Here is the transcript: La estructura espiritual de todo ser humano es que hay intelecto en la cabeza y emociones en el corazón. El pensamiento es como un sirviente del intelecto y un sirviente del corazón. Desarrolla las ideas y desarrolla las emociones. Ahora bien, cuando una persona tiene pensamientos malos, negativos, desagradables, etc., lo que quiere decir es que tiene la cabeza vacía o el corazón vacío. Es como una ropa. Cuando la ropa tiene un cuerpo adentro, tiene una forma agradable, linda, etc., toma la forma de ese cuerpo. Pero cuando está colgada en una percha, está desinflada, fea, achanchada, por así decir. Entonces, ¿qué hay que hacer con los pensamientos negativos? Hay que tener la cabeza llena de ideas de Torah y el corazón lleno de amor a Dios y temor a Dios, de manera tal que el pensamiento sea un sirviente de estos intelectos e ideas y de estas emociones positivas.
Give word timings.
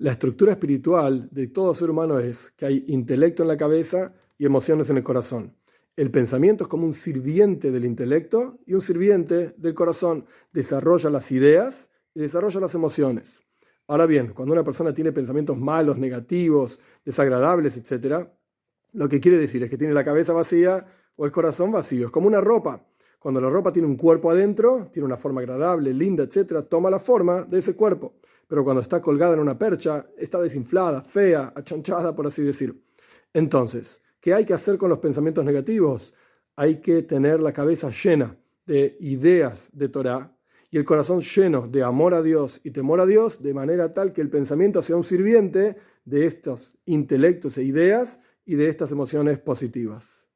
La 0.00 0.12
estructura 0.12 0.52
espiritual 0.52 1.28
de 1.30 1.48
todo 1.48 1.74
ser 1.74 1.90
humano 1.90 2.18
es 2.18 2.52
que 2.56 2.64
hay 2.64 2.84
intelecto 2.88 3.42
en 3.42 3.48
la 3.48 3.58
cabeza 3.58 4.14
y 4.38 4.46
emociones 4.46 4.88
en 4.88 4.96
el 4.96 5.02
corazón. 5.02 5.54
El 5.94 6.10
pensamiento 6.10 6.64
es 6.64 6.68
como 6.68 6.86
un 6.86 6.94
sirviente 6.94 7.70
del 7.70 7.84
intelecto 7.84 8.60
y 8.64 8.72
un 8.72 8.80
sirviente 8.80 9.50
del 9.58 9.74
corazón. 9.74 10.24
Desarrolla 10.54 11.10
las 11.10 11.30
ideas 11.32 11.90
y 12.14 12.20
desarrolla 12.20 12.60
las 12.60 12.74
emociones. 12.74 13.42
Ahora 13.88 14.06
bien, 14.06 14.28
cuando 14.28 14.54
una 14.54 14.64
persona 14.64 14.94
tiene 14.94 15.12
pensamientos 15.12 15.58
malos, 15.58 15.98
negativos, 15.98 16.80
desagradables, 17.04 17.76
etc., 17.76 18.26
lo 18.94 19.06
que 19.06 19.20
quiere 19.20 19.36
decir 19.36 19.62
es 19.64 19.68
que 19.68 19.76
tiene 19.76 19.92
la 19.92 20.02
cabeza 20.02 20.32
vacía 20.32 20.86
o 21.16 21.26
el 21.26 21.30
corazón 21.30 21.72
vacío. 21.72 22.06
Es 22.06 22.10
como 22.10 22.26
una 22.26 22.40
ropa. 22.40 22.86
Cuando 23.20 23.38
la 23.38 23.50
ropa 23.50 23.70
tiene 23.70 23.86
un 23.86 23.98
cuerpo 23.98 24.30
adentro, 24.30 24.88
tiene 24.90 25.04
una 25.04 25.18
forma 25.18 25.42
agradable, 25.42 25.92
linda, 25.92 26.24
etc., 26.24 26.66
toma 26.66 26.88
la 26.88 26.98
forma 26.98 27.42
de 27.42 27.58
ese 27.58 27.76
cuerpo. 27.76 28.14
Pero 28.48 28.64
cuando 28.64 28.80
está 28.80 29.02
colgada 29.02 29.34
en 29.34 29.40
una 29.40 29.58
percha, 29.58 30.08
está 30.16 30.40
desinflada, 30.40 31.02
fea, 31.02 31.52
achanchada, 31.54 32.16
por 32.16 32.26
así 32.26 32.42
decir. 32.42 32.82
Entonces, 33.34 34.00
¿qué 34.20 34.32
hay 34.32 34.46
que 34.46 34.54
hacer 34.54 34.78
con 34.78 34.88
los 34.88 35.00
pensamientos 35.00 35.44
negativos? 35.44 36.14
Hay 36.56 36.80
que 36.80 37.02
tener 37.02 37.42
la 37.42 37.52
cabeza 37.52 37.90
llena 37.90 38.38
de 38.64 38.96
ideas 39.00 39.68
de 39.74 39.90
Torah 39.90 40.34
y 40.70 40.78
el 40.78 40.86
corazón 40.86 41.20
lleno 41.20 41.68
de 41.68 41.82
amor 41.82 42.14
a 42.14 42.22
Dios 42.22 42.62
y 42.64 42.70
temor 42.70 43.00
a 43.00 43.06
Dios, 43.06 43.42
de 43.42 43.52
manera 43.52 43.92
tal 43.92 44.14
que 44.14 44.22
el 44.22 44.30
pensamiento 44.30 44.80
sea 44.80 44.96
un 44.96 45.04
sirviente 45.04 45.76
de 46.06 46.24
estos 46.24 46.74
intelectos 46.86 47.58
e 47.58 47.64
ideas 47.64 48.20
y 48.46 48.54
de 48.54 48.70
estas 48.70 48.92
emociones 48.92 49.38
positivas. 49.38 50.29